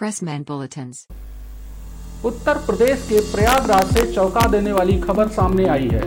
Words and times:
Pressman 0.00 0.44
Bulletins. 0.44 0.98
Uttar 2.24 2.58
Pradesh 2.58 3.06
के 3.08 3.18
प्रयागराज 3.32 3.90
से 3.94 4.04
चौंका 4.12 4.46
देने 4.48 4.72
वाली 4.72 4.96
खबर 5.00 5.28
सामने 5.28 5.66
आई 5.68 5.88
है। 5.88 6.00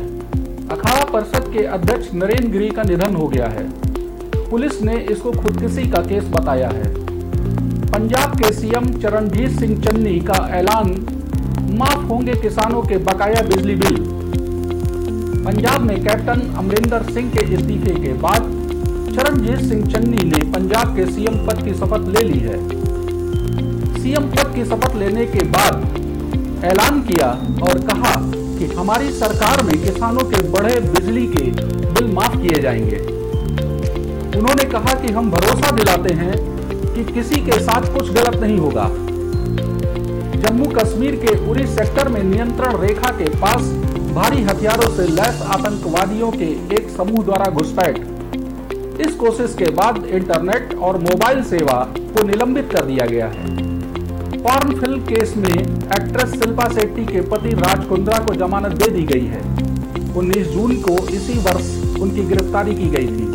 अखाड़ा 0.67 1.03
परिषद 1.03 1.51
के 1.53 1.65
अध्यक्ष 1.65 2.13
नरेंद्र 2.13 2.47
गिरी 2.47 2.69
का 2.69 2.83
निधन 2.83 3.15
हो 3.15 3.27
गया 3.27 3.47
है। 3.47 3.67
पुलिस 4.49 4.81
ने 4.81 4.97
इसको 5.11 5.31
खुदकुशी 5.31 5.87
का 5.89 6.01
केस 6.01 6.23
बताया 6.23 6.69
है। 6.69 6.83
पंजाब 7.91 8.35
के 8.37 8.51
सीएम 8.53 8.91
चरणजीत 9.01 9.59
सिंह 9.59 9.81
चन्नी 9.83 10.19
का 10.19 10.47
ऐलान, 10.59 10.91
माफ़ 11.77 12.05
होंगे 12.05 12.33
किसानों 12.33 12.81
के 12.81 12.97
बकाया 12.97 13.41
बिजली 13.41 13.75
बिल। 13.75 13.97
पंजाब 15.45 15.81
में 15.81 16.03
कैप्टन 16.03 16.41
अमरिंदर 16.57 17.11
सिंह 17.13 17.31
के 17.31 17.53
इस्तीफे 17.53 17.99
के 18.01 18.13
बाद 18.13 18.41
चरणजीत 19.15 19.69
सिंह 19.69 19.85
चन्नी 19.93 20.29
ने 20.29 20.51
पंजाब 20.51 20.95
के 20.95 21.11
सीएम 21.11 21.45
पद 21.47 21.63
की 21.65 21.73
शपथ 21.73 22.07
ले 22.07 22.23
ली 22.23 22.39
है। 22.39 22.83
सीएम 24.03 24.23
पद 24.23 24.55
की 24.55 24.65
शपथ 24.65 24.95
लेने 24.95 25.25
के 25.25 25.39
बाद 25.39 25.75
ऐलान 26.65 27.01
किया 27.01 27.27
और 27.63 27.79
कहा 27.79 28.15
कि 28.57 28.65
हमारी 28.65 29.11
सरकार 29.11 29.63
में 29.63 29.81
किसानों 29.83 30.21
के 30.21 30.49
बढ़े 30.49 30.79
बिजली 30.79 31.27
के 31.27 31.43
बिल 31.91 32.11
माफ़ 32.13 32.37
किए 32.37 32.61
जाएँगे। 32.61 32.97
उन्होंने 34.39 34.63
कहा 34.63 34.93
कि 34.93 35.13
हम 35.13 35.31
भरोसा 35.31 35.71
दिलाते 35.71 36.13
हैं 36.13 36.33
कि 36.95 37.13
किसी 37.13 37.41
के 37.41 37.59
साथ 37.59 37.93
कुछ 37.93 38.11
गलत 38.11 38.35
नहीं 38.35 38.57
होगा। 38.57 38.89
जम्मू 40.39 40.65
कश्मीर 40.65 41.15
के 41.15 41.51
उरी 41.51 41.67
सेक्टर 41.67 42.09
में 42.09 42.23
नियंत्रण 42.23 42.77
रेखा 42.77 43.11
के 43.11 43.29
पास 43.29 43.61
भारी 44.13 44.43
हथियारों 44.43 44.95
से 44.95 45.07
लैस 45.07 45.41
आतंकवादियों 45.41 46.31
के 46.31 46.75
एक 46.75 46.89
समूह 46.97 47.23
द्वारा 47.23 47.51
घुसपैठ। 47.51 47.97
इस 49.01 49.15
कोशिश 49.15 49.55
के 49.59 49.71
बाद 49.71 50.05
इंटरनेट 50.05 50.75
और 50.75 50.97
मोबाइल 50.97 51.43
सेवा 51.43 51.93
को 51.99 52.27
निलंबित 52.27 52.69
कर 52.71 52.85
दिया 52.85 53.05
गया 53.05 53.27
है। 53.27 53.72
पॉर्न 54.43 54.79
फ़िल्म 54.79 54.99
केस 54.99 55.33
में 55.37 55.53
एक्ट्रेस 55.53 56.31
शिल्पा 56.31 56.67
शेट्टी 56.69 57.05
के 57.05 57.21
पति 57.21 57.49
राज 57.49 57.85
कुंद्रा 57.85 58.17
को 58.19 58.33
जमानत 58.35 58.71
दे 58.73 58.89
दी 58.91 59.03
गई 59.03 59.25
है। 59.25 59.41
19 60.13 60.47
जून 60.47 60.75
को 60.81 60.95
इसी 61.09 61.37
वर्ष 61.39 61.69
उनकी 62.01 62.23
गिरफ्तारी 62.23 62.73
की 62.75 62.89
गई 62.89 63.07
थी। 63.07 63.27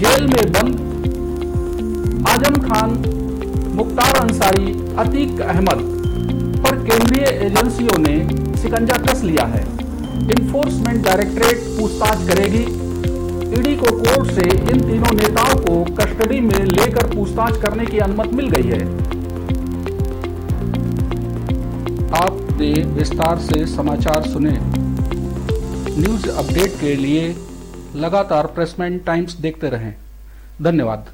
जेल 0.00 0.26
में 0.26 0.52
बंद 0.52 0.74
आज़म 2.28 2.60
खान, 2.62 2.90
मुख्तार 3.76 4.16
अंसारी, 4.16 4.72
अतीक 4.98 5.40
अहमद 5.40 5.86
पर 6.64 6.76
केंद्रीय 6.84 7.24
एजेंसियों 7.46 7.98
ने 7.98 8.16
शिकंजा 8.62 8.96
कस 9.06 9.22
लिया 9.24 9.44
है। 9.46 9.62
इन्फोर्समेंट 10.30 11.04
डायरेक्टरेट 11.04 11.62
पूछताछ 11.78 12.26
करेगी। 12.28 12.64
ईडी 13.58 13.76
को 13.76 13.96
कोर्ट 13.96 14.30
से 14.30 14.50
इन 14.50 14.80
तीनों 14.80 15.14
नेताओं 15.14 15.56
कस्टडी 16.34 16.46
में 16.46 16.64
लेकर 16.64 17.06
पूछताछ 17.14 17.56
करने 17.62 17.84
की 17.86 17.98
अनुमति 17.98 18.36
मिल 18.36 18.48
गई 18.48 18.68
है। 18.68 18.80
आपने 22.22 22.72
विस्तार 22.84 23.38
से 23.38 23.66
समाचार 23.66 24.22
सुने। 24.22 24.58
न्यूज़ 26.00 26.28
अपडेट 26.30 26.80
के 26.80 26.94
लिए 26.96 27.34
लगातार 27.96 28.46
प्रेसमेंट 28.46 29.04
टाइम्स 29.04 29.36
देखते 29.36 29.68
रहें। 29.68 29.94
धन्यवाद। 30.62 31.06